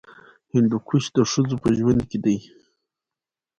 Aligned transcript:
هندوکش 0.53 1.03
د 1.15 1.17
ښځو 1.31 1.55
په 1.63 1.69
ژوند 1.77 2.01
کې 2.09 2.17
دي. 2.25 2.37